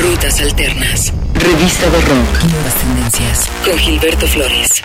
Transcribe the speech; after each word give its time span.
Rutas 0.00 0.40
Alternas. 0.40 1.12
Revista 1.34 1.90
de 1.90 2.00
Rock. 2.00 2.44
Nuevas 2.52 2.74
tendencias. 2.74 3.48
Con 3.64 3.76
Gilberto 3.78 4.28
Flores. 4.28 4.82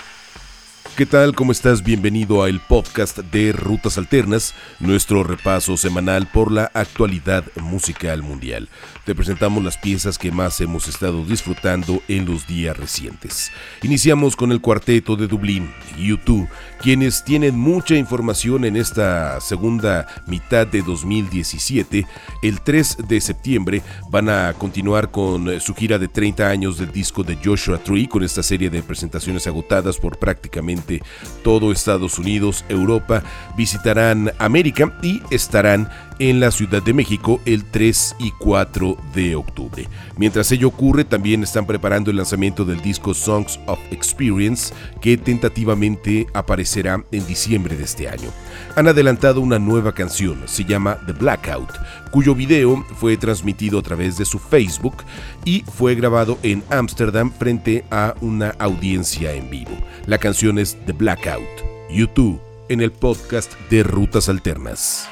¿Qué 0.96 1.08
tal? 1.08 1.34
¿Cómo 1.34 1.52
estás? 1.52 1.84
Bienvenido 1.84 2.44
a 2.44 2.50
el 2.50 2.60
podcast 2.60 3.18
de 3.18 3.52
Rutas 3.52 3.98
Alternas, 3.98 4.54
nuestro 4.80 5.24
repaso 5.24 5.76
semanal 5.76 6.28
por 6.32 6.52
la 6.52 6.70
actualidad 6.72 7.44
musical 7.56 8.22
mundial. 8.22 8.70
Te 9.04 9.16
presentamos 9.16 9.64
las 9.64 9.80
piezas 9.80 10.20
que 10.20 10.32
más 10.32 10.62
hemos 10.62 10.88
estado 10.88 11.26
disfrutando 11.26 12.00
en 12.08 12.26
los 12.26 12.46
días 12.46 12.78
recientes. 12.78 13.52
Iniciamos 13.82 14.36
con 14.36 14.52
el 14.52 14.62
cuarteto 14.62 15.16
de 15.16 15.28
Dublín, 15.28 15.74
YouTube, 15.98 16.48
quienes 16.80 17.24
tienen 17.24 17.58
mucha 17.58 17.96
información 17.96 18.64
en 18.64 18.76
esta 18.76 19.42
segunda 19.42 20.06
mitad 20.28 20.68
de 20.68 20.84
2017. 20.84 22.06
El 22.44 22.62
3 22.62 22.98
de 23.08 23.20
septiembre 23.20 23.82
van 24.12 24.30
a 24.30 24.54
continuar 24.54 25.10
con 25.10 25.60
su 25.60 25.74
gira 25.74 25.98
de 25.98 26.08
30 26.08 26.48
años 26.48 26.78
del 26.78 26.92
disco 26.92 27.24
de 27.24 27.36
Joshua 27.44 27.80
Tree, 27.80 28.08
con 28.08 28.22
esta 28.22 28.44
serie 28.44 28.70
de 28.70 28.84
presentaciones 28.84 29.48
agotadas 29.48 29.98
por 29.98 30.20
prácticamente 30.20 30.83
todo 31.44 31.72
Estados 31.72 32.20
Unidos, 32.20 32.66
Europa, 32.70 33.24
visitarán 33.58 34.32
América 34.40 34.94
y 35.02 35.22
estarán 35.32 35.90
en 36.20 36.40
la 36.40 36.52
Ciudad 36.52 36.82
de 36.82 36.94
México 36.94 37.42
el 37.46 37.66
3 37.66 38.16
y 38.20 38.32
4 38.32 38.98
de 39.14 39.36
octubre. 39.36 39.88
Mientras 40.18 40.52
ello 40.52 40.68
ocurre, 40.68 41.06
también 41.06 41.44
están 41.44 41.66
preparando 41.66 42.12
el 42.12 42.18
lanzamiento 42.18 42.66
del 42.66 42.82
disco 42.82 43.14
Songs 43.14 43.60
of 43.66 43.80
Experience, 43.92 44.74
que 45.02 45.18
tentativamente 45.18 46.28
aparecerá 46.34 47.04
en 47.12 47.26
diciembre 47.26 47.76
de 47.76 47.84
este 47.84 48.08
año. 48.10 48.30
Han 48.76 48.88
adelantado 48.88 49.42
una 49.42 49.60
nueva 49.60 49.94
canción, 49.94 50.44
se 50.46 50.66
llama 50.66 50.98
The 51.06 51.14
Blackout, 51.14 51.72
cuyo 52.12 52.36
video 52.36 52.86
fue 52.98 53.18
transmitido 53.18 53.80
a 53.80 53.84
través 53.84 54.18
de 54.18 54.26
su 54.26 54.40
Facebook 54.40 55.04
y 55.46 55.64
fue 55.78 55.96
grabado 55.96 56.38
en 56.44 56.64
Ámsterdam 56.70 57.32
frente 57.32 57.86
a 57.92 58.16
una 58.22 58.56
audiencia 58.60 59.34
en 59.34 59.50
vivo. 59.50 59.72
La 60.06 60.18
canción 60.18 60.60
es 60.60 60.78
The 60.86 60.94
Blackout, 60.94 61.44
YouTube, 61.90 62.40
en 62.70 62.82
el 62.82 62.92
podcast 62.92 63.54
de 63.70 63.84
Rutas 63.84 64.30
Alternas. 64.30 65.08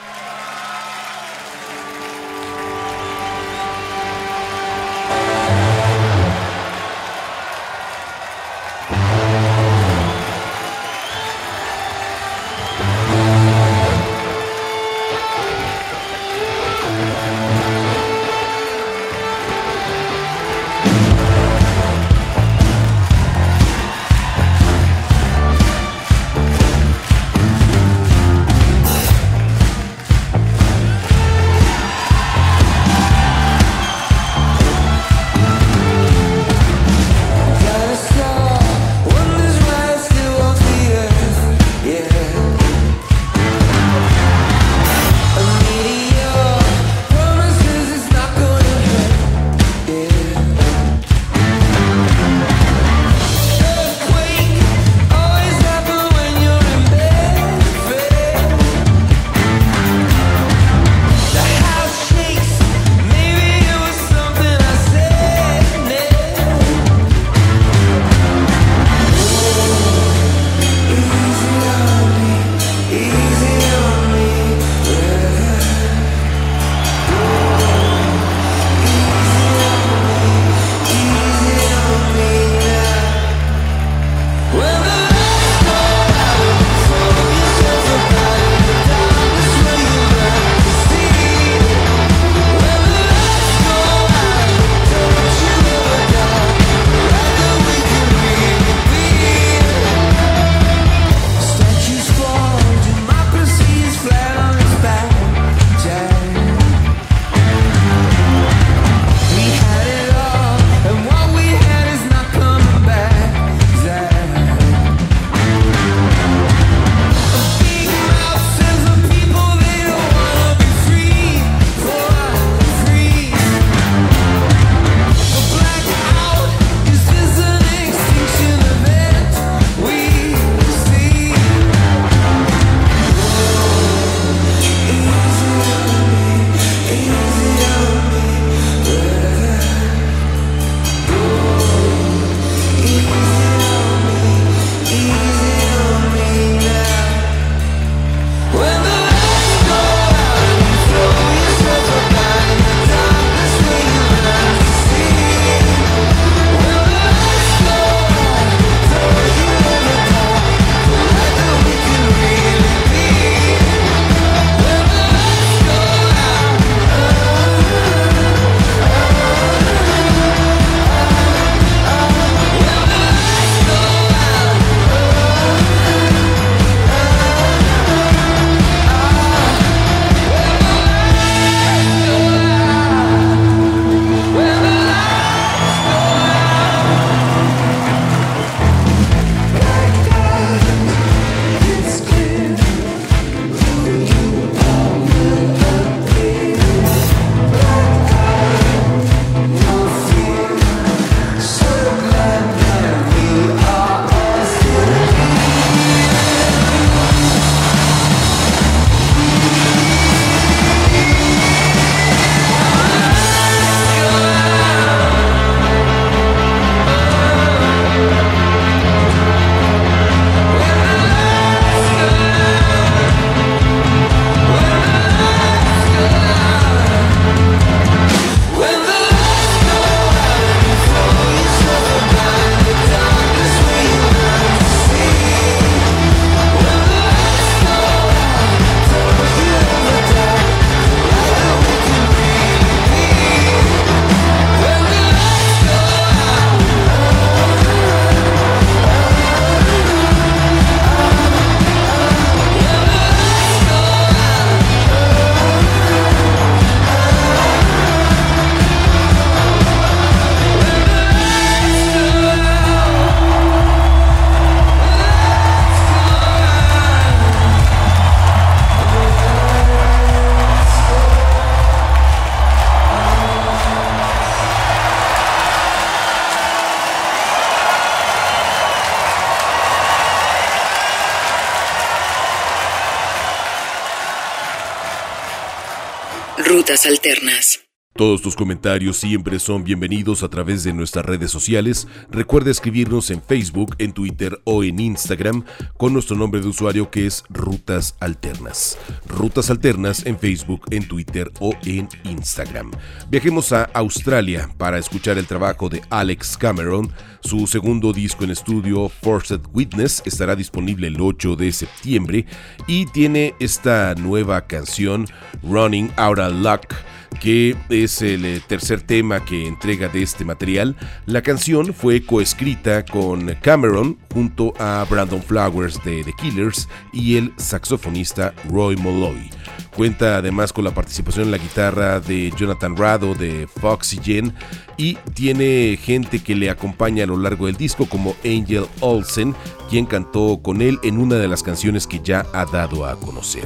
Rutas 286.38 286.86
Alternas. 286.86 287.71
Todos 287.94 288.22
tus 288.22 288.38
comentarios 288.38 288.96
siempre 288.96 289.38
son 289.38 289.66
bienvenidos 289.66 290.24
a 290.24 290.30
través 290.30 290.64
de 290.64 290.72
nuestras 290.72 291.06
redes 291.06 291.30
sociales. 291.30 291.90
Recuerda 292.10 292.50
escribirnos 292.50 293.12
en 293.12 293.22
Facebook, 293.22 293.76
en 293.80 293.92
Twitter 293.92 294.40
o 294.46 294.64
en 294.64 294.80
Instagram 294.80 295.44
con 295.76 295.92
nuestro 295.92 296.16
nombre 296.16 296.40
de 296.40 296.48
usuario 296.48 296.90
que 296.90 297.06
es 297.06 297.26
Rutas 297.30 297.98
Alternas. 298.00 298.78
Rutas 299.06 299.50
Alternas 299.50 300.06
en 300.06 300.18
Facebook, 300.18 300.68
en 300.72 300.88
Twitter 300.88 301.34
o 301.42 301.52
en 301.66 301.90
Instagram. 302.06 302.72
Viajemos 303.10 303.52
a 303.52 303.64
Australia 303.74 304.50
para 304.58 304.80
escuchar 304.80 305.18
el 305.18 305.28
trabajo 305.28 305.68
de 305.68 305.82
Alex 305.90 306.38
Cameron. 306.38 306.94
Su 307.20 307.46
segundo 307.46 307.92
disco 307.92 308.24
en 308.24 308.32
estudio, 308.32 308.88
Forced 308.88 309.42
Witness, 309.54 310.02
estará 310.06 310.38
disponible 310.38 310.88
el 310.88 311.00
8 311.00 311.36
de 311.36 311.52
septiembre 311.52 312.26
y 312.68 312.86
tiene 312.86 313.36
esta 313.42 313.94
nueva 313.96 314.48
canción, 314.48 315.08
Running 315.44 315.92
Out 315.98 316.20
of 316.20 316.34
Luck 316.36 316.74
que 317.20 317.56
es 317.70 318.02
el 318.02 318.26
eh, 318.26 318.42
tercer 318.48 318.82
tema 318.82 319.24
que 319.24 319.48
entrega 319.48 319.88
de 319.90 320.02
este 320.02 320.26
material. 320.26 320.76
La 321.06 321.22
canción 321.22 321.74
fue 321.74 322.06
coescrita 322.06 322.86
con 322.86 323.36
Cameron 323.42 323.98
junto 324.14 324.54
a 324.60 324.86
Brandon 324.90 325.22
Flowers 325.22 325.84
de 325.84 326.04
The 326.04 326.14
Killers 326.14 326.68
y 326.94 327.18
el 327.18 327.34
saxofonista 327.38 328.34
Roy 328.50 328.76
Molloy. 328.76 329.30
Cuenta 329.76 330.18
además 330.18 330.52
con 330.52 330.66
la 330.66 330.74
participación 330.74 331.26
en 331.26 331.32
la 331.32 331.38
guitarra 331.38 332.00
de 332.00 332.32
Jonathan 332.38 332.76
Rado 332.76 333.16
de 333.16 333.48
Foxygen 333.48 334.34
y 334.76 334.96
tiene 335.14 335.78
gente 335.82 336.20
que 336.20 336.36
le 336.36 336.50
acompaña 336.50 337.04
a 337.04 337.08
lo 337.08 337.18
largo 337.18 337.46
del 337.46 337.56
disco 337.56 337.86
como 337.86 338.16
Angel 338.26 338.66
Olsen, 338.82 339.34
quien 339.70 339.86
cantó 339.86 340.40
con 340.42 340.62
él 340.62 340.80
en 340.84 340.98
una 340.98 341.16
de 341.16 341.28
las 341.28 341.44
canciones 341.44 341.88
que 341.88 342.02
ya 342.04 342.26
ha 342.34 342.46
dado 342.46 342.86
a 342.86 343.00
conocer. 343.00 343.46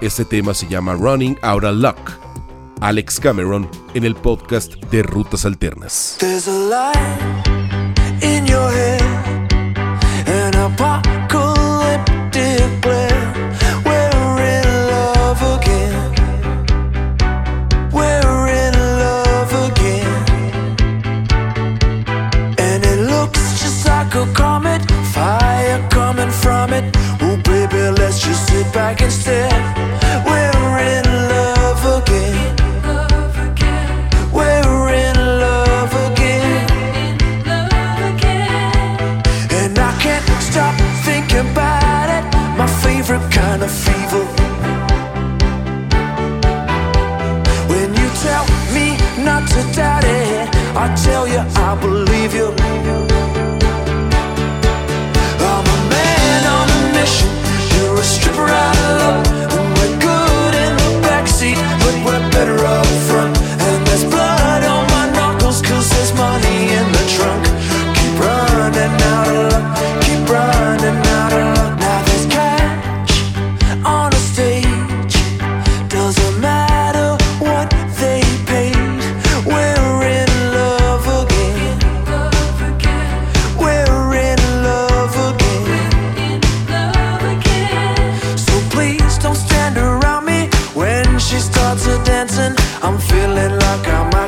Este 0.00 0.24
tema 0.24 0.54
se 0.54 0.68
llama 0.68 0.94
Running 0.94 1.36
Out 1.42 1.64
of 1.64 1.76
Luck 1.76 2.25
Alex 2.80 3.20
Cameron 3.20 3.68
en 3.94 4.04
el 4.04 4.14
podcast 4.14 4.74
de 4.90 5.02
Rutas 5.02 5.44
Alternas. 5.44 6.18
kind 43.58 43.62
of 43.62 43.70
fever. 43.70 44.45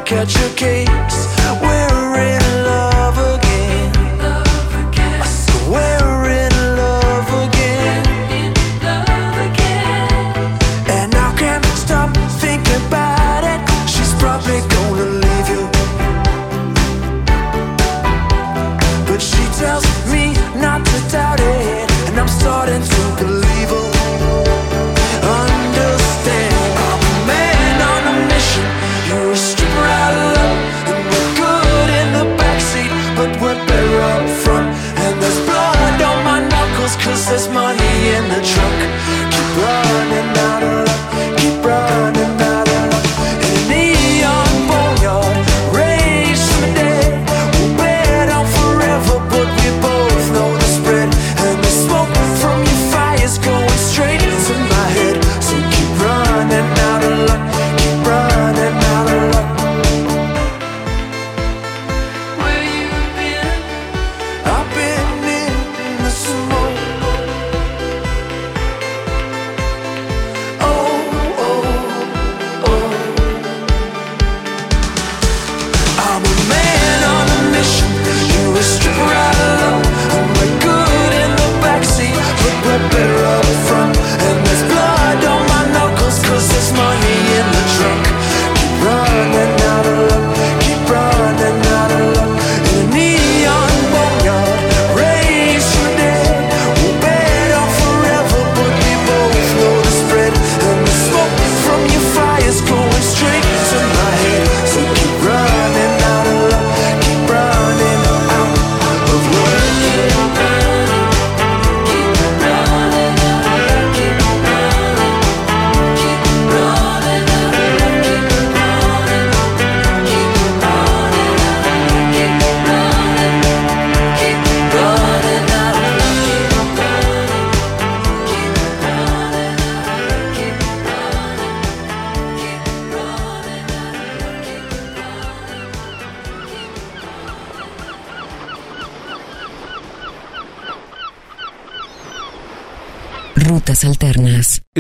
catch 0.09 0.41
your 0.41 0.49
cakes. 0.57 1.78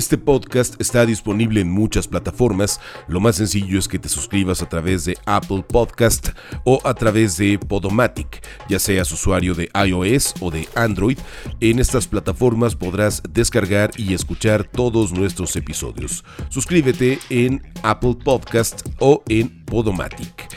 Este 0.09 0.17
podcast 0.17 0.81
está 0.81 1.05
disponible 1.05 1.61
en 1.61 1.71
muchas 1.71 2.09
plataformas. 2.09 2.81
Lo 3.09 3.21
más 3.21 3.37
sencillo 3.37 3.79
es 3.79 3.89
que 3.89 3.99
te 3.99 4.09
suscribas 4.09 4.63
a 4.63 4.67
través 4.67 5.05
de 5.05 5.19
Apple 5.27 5.63
Podcast 5.69 6.31
o 6.65 6.81
a 6.85 6.95
través 6.95 7.37
de 7.37 7.59
Podomatic, 7.59 8.43
ya 8.71 8.79
seas 8.79 9.13
usuario 9.13 9.55
de 9.55 9.69
iOS 9.87 10.33
o 10.41 10.51
de 10.51 10.67
Android. 10.75 11.19
En 11.61 11.79
estas 11.79 12.07
plataformas 12.07 12.75
podrás 12.75 13.23
descargar 13.29 13.91
y 13.99 14.15
escuchar 14.15 14.65
todos 14.65 15.13
nuestros 15.13 15.55
episodios. 15.57 16.25
Suscríbete 16.49 17.19
en 17.29 17.63
Apple 17.83 18.17
Podcast 18.25 18.89
o 19.01 19.23
en 19.29 19.63
Podomatic. 19.67 20.49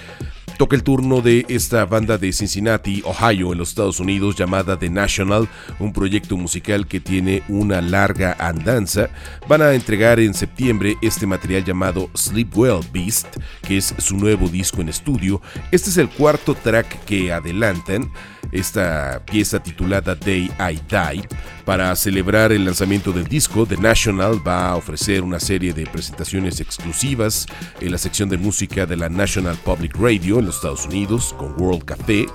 Toca 0.62 0.76
el 0.76 0.84
turno 0.84 1.22
de 1.22 1.44
esta 1.50 1.86
banda 1.86 2.20
de 2.20 2.32
Cincinnati, 2.32 3.02
Ohio, 3.04 3.52
en 3.52 3.58
los 3.58 3.70
Estados 3.70 4.00
Unidos, 4.00 4.36
llamada 4.36 4.78
The 4.78 4.92
National, 4.92 5.50
un 5.80 5.92
proyecto 5.92 6.38
musical 6.38 6.86
que 6.86 7.00
tiene 7.00 7.42
una 7.48 7.82
larga 7.82 8.36
andanza. 8.38 9.10
Van 9.48 9.64
a 9.64 9.74
entregar 9.74 10.20
en 10.20 10.36
septiembre 10.36 10.98
este 11.02 11.26
material 11.26 11.66
llamado 11.66 12.12
Sleep 12.14 12.56
Well 12.56 12.86
Beast, 12.94 13.26
que 13.68 13.78
es 13.78 13.96
su 13.98 14.16
nuevo 14.18 14.50
disco 14.50 14.82
en 14.82 14.90
estudio. 14.90 15.42
Este 15.72 15.90
es 15.90 15.98
el 15.98 16.10
cuarto 16.10 16.54
track 16.54 17.06
que 17.06 17.34
adelantan 17.34 18.12
esta 18.52 19.22
pieza 19.26 19.62
titulada 19.62 20.16
Day 20.16 20.52
I 20.60 20.80
Die. 20.90 21.28
Para 21.66 21.96
celebrar 21.96 22.52
el 22.52 22.66
lanzamiento 22.66 23.12
del 23.12 23.26
disco, 23.26 23.66
The 23.66 23.78
National 23.78 24.46
va 24.46 24.70
a 24.70 24.76
ofrecer 24.76 25.22
una 25.22 25.40
serie 25.40 25.74
de 25.74 25.86
presentaciones 25.86 26.60
exclusivas 26.60 27.46
en 27.80 27.92
la 27.92 27.98
sección 27.98 28.30
de 28.30 28.38
música 28.38 28.86
de 28.86 28.98
la 28.98 29.10
National 29.10 29.56
Public 29.58 29.96
Radio 29.98 30.40
en 30.40 30.46
los 30.46 30.56
Estados 30.56 30.86
Unidos 30.86 31.36
con 31.38 31.60
World 31.62 31.86
Café. 31.86 32.26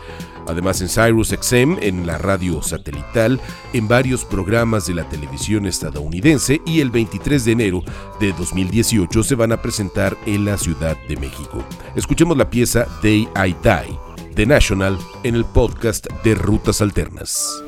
Además 0.48 0.80
en 0.80 0.88
Cyrus 0.88 1.28
XM, 1.28 1.78
en 1.82 2.06
la 2.06 2.18
radio 2.18 2.62
satelital, 2.62 3.40
en 3.72 3.88
varios 3.88 4.24
programas 4.24 4.86
de 4.86 4.94
la 4.94 5.08
televisión 5.08 5.66
estadounidense 5.66 6.60
y 6.64 6.80
el 6.80 6.90
23 6.90 7.44
de 7.44 7.52
enero 7.52 7.82
de 8.20 8.32
2018 8.32 9.22
se 9.24 9.34
van 9.34 9.52
a 9.52 9.60
presentar 9.60 10.16
en 10.24 10.44
la 10.44 10.56
Ciudad 10.56 10.96
de 11.08 11.16
México. 11.16 11.64
Escuchemos 11.96 12.36
la 12.36 12.48
pieza 12.48 12.86
Day 13.02 13.28
I 13.34 13.56
Die 13.62 14.05
The 14.36 14.44
National 14.44 14.98
en 15.22 15.34
el 15.34 15.46
podcast 15.46 16.06
de 16.22 16.34
Rutas 16.34 16.82
Alternas. 16.82 17.64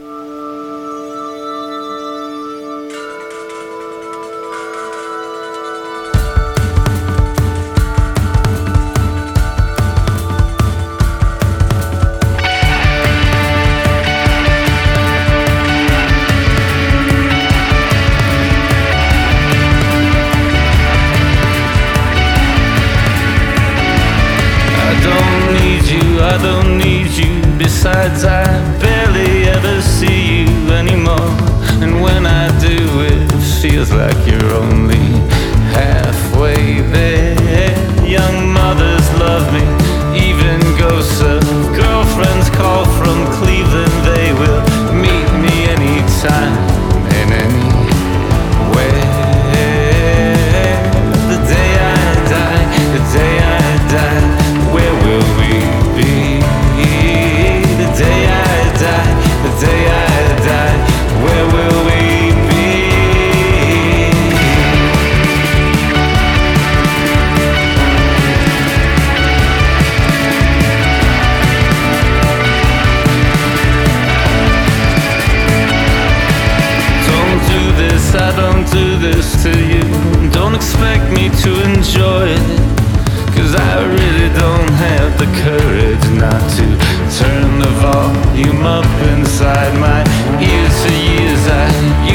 inside 89.15 89.73
my 89.79 90.01
ears 90.41 90.77
for 90.85 90.93
years. 90.93 91.43
I 91.47 91.69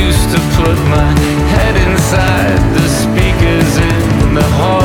used 0.05 0.27
to 0.35 0.39
put 0.57 0.77
my 0.89 1.11
head 1.53 1.75
inside 1.87 2.59
the 2.75 2.87
speakers 3.01 3.71
in 3.77 4.33
the 4.35 4.47
hall. 4.59 4.82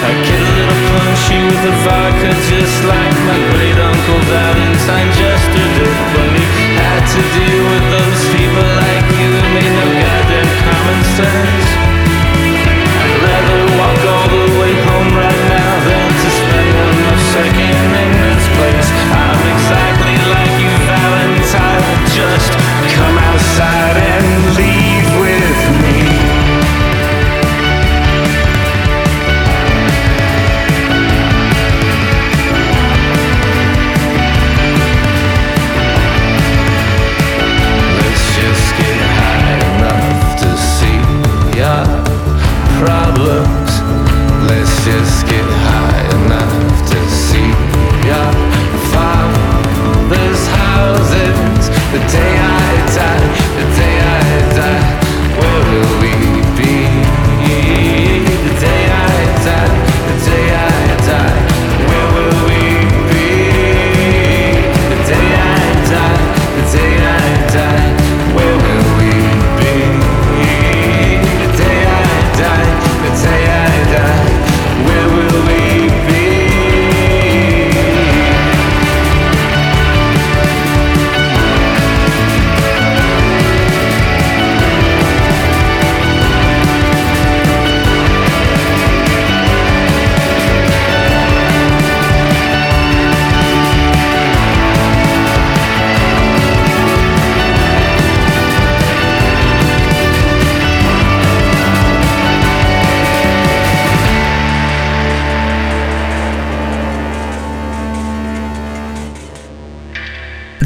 I 0.00 0.12
get 0.24 0.40
a 0.40 0.52
little 0.56 0.80
punchy 0.88 1.36
with 1.44 1.60
the 1.60 1.74
vodka 1.84 2.32
Just 2.48 2.78
like 2.88 3.16
my 3.28 3.36
great 3.52 3.76
uncle 3.76 4.20
Valentine 4.32 5.12
Just 5.12 5.52
a 5.52 5.64
dirtbag 5.76 6.40
had 6.80 7.04
to 7.04 7.20
deal 7.36 7.64
with 7.68 7.89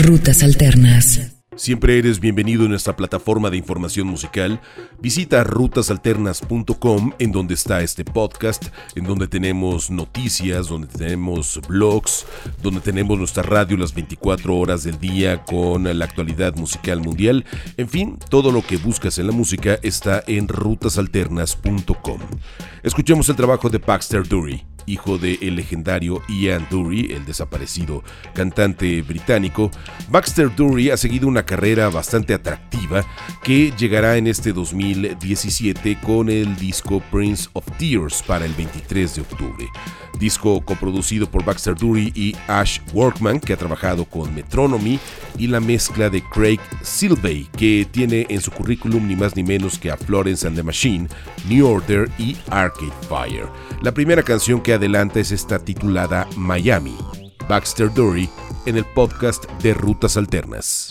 Rutas 0.04 0.42
Alternas. 0.42 1.33
Siempre 1.56 1.98
eres 2.00 2.18
bienvenido 2.18 2.64
en 2.64 2.70
nuestra 2.70 2.96
plataforma 2.96 3.48
de 3.48 3.56
información 3.56 4.08
musical. 4.08 4.60
Visita 5.00 5.44
rutasalternas.com 5.44 7.12
en 7.20 7.30
donde 7.30 7.54
está 7.54 7.80
este 7.80 8.04
podcast, 8.04 8.66
en 8.96 9.04
donde 9.04 9.28
tenemos 9.28 9.88
noticias, 9.88 10.66
donde 10.66 10.88
tenemos 10.88 11.60
blogs, 11.68 12.26
donde 12.60 12.80
tenemos 12.80 13.18
nuestra 13.18 13.44
radio 13.44 13.76
las 13.76 13.94
24 13.94 14.56
horas 14.56 14.82
del 14.82 14.98
día 14.98 15.44
con 15.44 15.84
la 15.96 16.04
actualidad 16.04 16.56
musical 16.56 17.00
mundial. 17.00 17.44
En 17.76 17.88
fin, 17.88 18.18
todo 18.28 18.50
lo 18.50 18.66
que 18.66 18.76
buscas 18.76 19.18
en 19.18 19.28
la 19.28 19.32
música 19.32 19.78
está 19.82 20.24
en 20.26 20.48
rutasalternas.com. 20.48 22.18
Escuchemos 22.82 23.28
el 23.28 23.36
trabajo 23.36 23.70
de 23.70 23.78
Baxter 23.78 24.26
Dury 24.26 24.64
hijo 24.86 25.18
del 25.18 25.38
el 25.40 25.56
legendario 25.56 26.22
Ian 26.28 26.66
Dury, 26.70 27.12
el 27.12 27.24
desaparecido 27.24 28.02
cantante 28.34 29.02
británico, 29.02 29.70
Baxter 30.08 30.54
Dury 30.54 30.90
ha 30.90 30.96
seguido 30.96 31.28
una 31.28 31.43
carrera 31.44 31.88
bastante 31.88 32.34
atractiva 32.34 33.04
que 33.42 33.72
llegará 33.76 34.16
en 34.16 34.26
este 34.26 34.52
2017 34.52 35.98
con 36.00 36.28
el 36.28 36.56
disco 36.56 37.02
Prince 37.10 37.48
of 37.52 37.64
Tears 37.78 38.22
para 38.22 38.44
el 38.44 38.52
23 38.54 39.14
de 39.14 39.22
octubre 39.22 39.68
disco 40.18 40.60
coproducido 40.64 41.30
por 41.30 41.44
Baxter 41.44 41.74
Dury 41.74 42.12
y 42.14 42.34
Ash 42.48 42.80
Workman, 42.92 43.40
que 43.40 43.52
ha 43.52 43.56
trabajado 43.56 44.04
con 44.04 44.34
Metronomy, 44.34 44.98
y 45.38 45.46
la 45.46 45.60
mezcla 45.60 46.10
de 46.10 46.22
Craig 46.22 46.60
Silvey, 46.82 47.48
que 47.56 47.86
tiene 47.90 48.26
en 48.28 48.40
su 48.40 48.50
currículum 48.50 49.06
ni 49.06 49.16
más 49.16 49.36
ni 49.36 49.42
menos 49.42 49.78
que 49.78 49.90
a 49.90 49.96
Florence 49.96 50.46
and 50.46 50.56
the 50.56 50.62
Machine, 50.62 51.08
New 51.48 51.66
Order 51.66 52.08
y 52.18 52.36
Arcade 52.50 52.92
Fire. 53.08 53.48
La 53.82 53.92
primera 53.92 54.22
canción 54.22 54.60
que 54.60 54.74
adelanta 54.74 55.20
es 55.20 55.32
esta 55.32 55.58
titulada 55.58 56.26
Miami. 56.36 56.96
Baxter 57.48 57.92
Dury 57.92 58.28
en 58.64 58.78
el 58.78 58.84
podcast 58.86 59.44
de 59.62 59.74
Rutas 59.74 60.16
Alternas. 60.16 60.88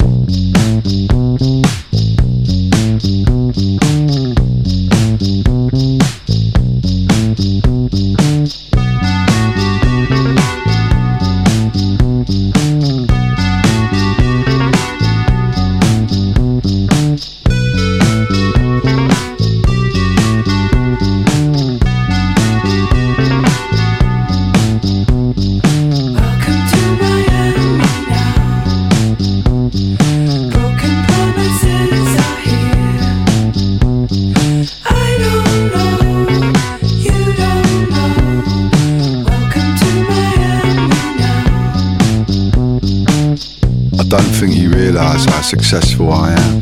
Successful 44.93 46.11
I 46.11 46.31
am. 46.33 46.61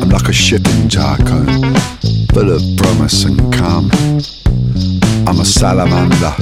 I'm 0.00 0.08
like 0.08 0.28
a 0.28 0.32
shipping 0.32 0.88
tycoon, 0.88 1.74
full 2.32 2.50
of 2.50 2.62
promise 2.76 3.24
and 3.24 3.38
calm. 3.52 3.90
I'm 5.26 5.38
a 5.38 5.44
salamander, 5.44 6.34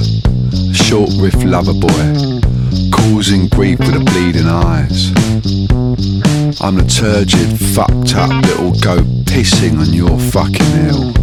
short 0.73 1.09
riff 1.19 1.41
lover 1.43 1.73
boy, 1.73 2.05
causing 2.91 3.47
grief 3.49 3.79
with 3.79 3.93
the 3.93 4.03
bleeding 4.11 4.47
eyes. 4.47 5.11
I'm 6.61 6.75
the 6.75 6.87
turgid, 6.87 7.59
fucked 7.75 8.15
up 8.15 8.31
little 8.45 8.71
goat 8.79 9.07
pissing 9.25 9.79
on 9.79 9.93
your 9.93 10.17
fucking 10.31 10.71
hill. 10.83 11.13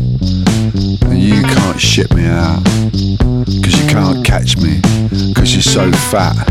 And 1.11 1.19
you 1.19 1.43
can't 1.43 1.81
ship 1.81 2.13
me 2.15 2.27
out, 2.27 2.63
cause 3.63 3.75
you 3.81 3.89
can't 3.89 4.25
catch 4.25 4.57
me, 4.57 4.81
cause 5.35 5.53
you're 5.53 5.63
so 5.63 5.91
fat. 6.11 6.47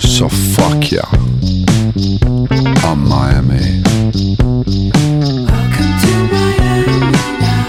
So 0.00 0.28
fuck 0.28 0.90
ya. 0.90 1.37
I'm 1.80 3.06
Miami. 3.08 3.82
Welcome 3.84 5.92
to 6.02 6.12
Miami 6.32 6.98
now. 7.38 7.66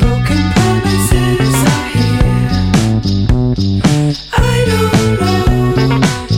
Broken 0.00 0.42
promises 0.54 1.54
are 1.70 1.88
here. 1.94 2.50
I 4.32 4.34
don't 4.66 5.20
know, 5.20 5.44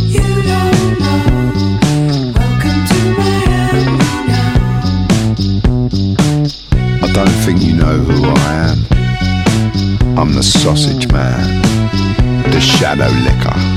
you 0.04 0.28
don't 0.44 0.92
know. 1.00 1.24
Welcome 2.36 2.80
to 2.90 2.98
Miami 3.16 3.96
now. 4.28 4.60
I 7.02 7.04
don't 7.14 7.36
think 7.46 7.58
you 7.62 7.72
know 7.74 7.96
who 7.96 8.26
I 8.26 8.52
am. 8.68 8.78
I'm 10.18 10.34
the 10.34 10.42
sausage 10.42 11.10
man, 11.10 11.62
the 12.50 12.60
shadow 12.60 13.08
licker. 13.08 13.75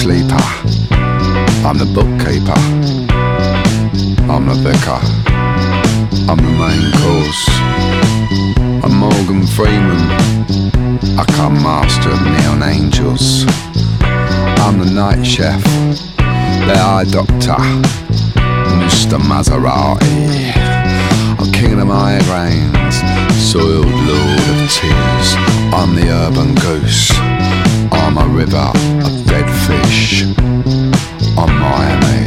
sleeper. 0.00 0.46
I'm 1.68 1.76
the 1.76 1.84
bookkeeper. 1.84 2.56
I'm 4.32 4.46
the 4.48 4.56
vicar. 4.64 5.00
I'm 6.24 6.38
the 6.38 6.54
main 6.56 6.88
course. 7.04 7.44
I'm 8.82 8.96
Morgan 8.96 9.46
Freeman. 9.46 10.00
I 11.20 11.24
come 11.36 11.52
master 11.62 12.08
of 12.12 12.22
neon 12.22 12.62
angels. 12.62 13.44
I'm 14.64 14.78
the 14.78 14.90
night 14.90 15.22
chef, 15.22 15.62
the 16.16 16.76
eye 16.80 17.04
doctor, 17.10 17.60
Mr. 18.80 19.18
Maserati. 19.20 20.56
I'm 21.38 21.52
king 21.52 21.72
of 21.74 21.80
the 21.80 21.84
migraines, 21.84 22.96
soiled 23.36 23.84
lord 23.84 24.46
of 24.48 24.60
tears. 24.72 25.28
I'm 25.76 25.94
the 25.94 26.08
urban 26.08 26.54
goose. 26.54 27.10
I'm 27.92 28.16
a 28.16 28.26
river 28.26 28.99
dead 29.30 29.48
fish 29.64 30.24
on 31.38 31.48
Miami. 31.60 32.19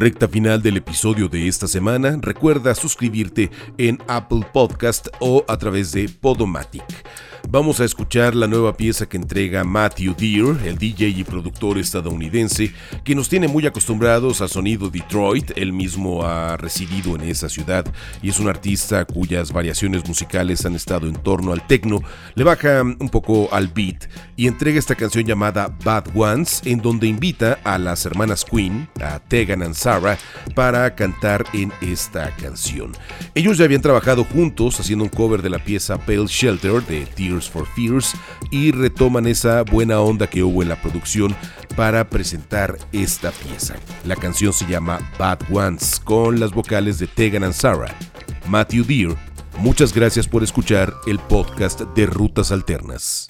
Recta 0.00 0.26
final 0.26 0.62
del 0.62 0.78
episodio 0.78 1.28
de 1.28 1.46
esta 1.46 1.68
semana. 1.68 2.18
Recuerda 2.22 2.74
suscribirte 2.74 3.50
en 3.76 3.98
Apple 4.08 4.46
Podcast 4.50 5.08
o 5.20 5.44
a 5.46 5.58
través 5.58 5.92
de 5.92 6.08
Podomatic. 6.08 6.82
Vamos 7.48 7.80
a 7.80 7.84
escuchar 7.84 8.36
la 8.36 8.46
nueva 8.46 8.76
pieza 8.76 9.08
que 9.08 9.16
entrega 9.16 9.64
Matthew 9.64 10.14
Deere, 10.14 10.68
el 10.68 10.78
DJ 10.78 11.08
y 11.08 11.24
productor 11.24 11.78
estadounidense, 11.78 12.72
que 13.02 13.14
nos 13.14 13.28
tiene 13.28 13.48
muy 13.48 13.66
acostumbrados 13.66 14.40
a 14.40 14.46
sonido 14.46 14.88
Detroit. 14.88 15.50
Él 15.56 15.72
mismo 15.72 16.22
ha 16.22 16.56
residido 16.56 17.16
en 17.16 17.22
esa 17.22 17.48
ciudad 17.48 17.84
y 18.22 18.28
es 18.28 18.38
un 18.38 18.48
artista 18.48 19.04
cuyas 19.04 19.52
variaciones 19.52 20.06
musicales 20.06 20.64
han 20.64 20.76
estado 20.76 21.08
en 21.08 21.14
torno 21.14 21.52
al 21.52 21.66
techno. 21.66 22.00
Le 22.34 22.44
baja 22.44 22.82
un 22.82 23.08
poco 23.08 23.48
al 23.52 23.68
beat 23.68 24.08
y 24.36 24.46
entrega 24.46 24.78
esta 24.78 24.94
canción 24.94 25.24
llamada 25.24 25.76
Bad 25.84 26.04
Ones, 26.14 26.62
en 26.64 26.80
donde 26.80 27.08
invita 27.08 27.58
a 27.64 27.78
las 27.78 28.06
hermanas 28.06 28.44
Queen, 28.44 28.88
a 29.02 29.18
Tegan 29.18 29.62
and 29.62 29.74
Sarah, 29.74 30.18
para 30.54 30.94
cantar 30.94 31.44
en 31.52 31.72
esta 31.80 32.34
canción. 32.36 32.92
Ellos 33.34 33.58
ya 33.58 33.64
habían 33.64 33.82
trabajado 33.82 34.24
juntos 34.24 34.78
haciendo 34.78 35.04
un 35.04 35.10
cover 35.10 35.42
de 35.42 35.50
la 35.50 35.64
pieza 35.64 35.98
Pale 35.98 36.26
Shelter 36.26 36.82
de 36.86 37.06
For 37.38 37.66
Fears 37.66 38.14
y 38.50 38.72
retoman 38.72 39.26
esa 39.26 39.62
buena 39.62 40.00
onda 40.00 40.26
que 40.26 40.42
hubo 40.42 40.62
en 40.62 40.68
la 40.68 40.80
producción 40.80 41.34
para 41.76 42.10
presentar 42.10 42.76
esta 42.92 43.30
pieza. 43.30 43.76
La 44.04 44.16
canción 44.16 44.52
se 44.52 44.66
llama 44.66 44.98
Bad 45.18 45.38
Ones 45.52 46.00
con 46.02 46.40
las 46.40 46.52
vocales 46.52 46.98
de 46.98 47.06
Tegan 47.06 47.52
Sarah. 47.52 47.94
Matthew 48.48 48.84
Deere, 48.84 49.16
muchas 49.58 49.94
gracias 49.94 50.26
por 50.26 50.42
escuchar 50.42 50.92
el 51.06 51.18
podcast 51.18 51.82
de 51.82 52.06
Rutas 52.06 52.50
Alternas. 52.50 53.26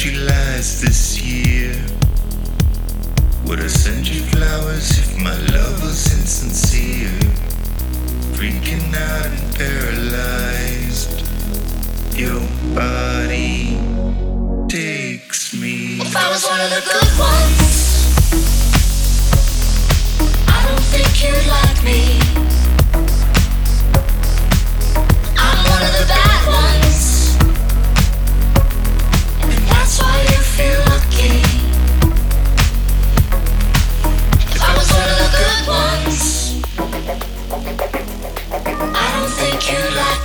She 0.00 0.12
lies 0.12 0.80
this 0.80 1.20
year. 1.20 1.74
Would 3.44 3.60
I 3.60 3.66
send 3.66 4.08
you 4.08 4.22
flowers 4.30 4.98
if 4.98 5.22
my 5.22 5.36
love 5.52 5.82
was 5.82 6.18
insincere? 6.18 7.10
Freaking 8.32 8.94
out 8.94 9.26
and 9.26 9.54
paralyzed. 9.56 11.20
Your 12.16 12.40
body 12.74 13.76
takes 14.70 15.52
me. 15.52 16.00
If 16.00 16.16
I 16.16 16.30
was 16.30 16.46
one 16.46 16.60
of 16.60 16.70
the 16.70 16.80
good 16.80 17.18
ones, 17.20 18.08
I 20.48 20.66
don't 20.66 20.80
think 20.80 21.22
you'd 21.22 21.46
like 21.46 21.84
me. 21.84 22.19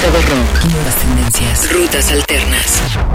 De 0.00 0.06
rock. 0.06 0.64
Nuevas 0.72 0.94
tendencias. 0.96 1.70
Rutas 1.70 2.10
alternas. 2.10 3.09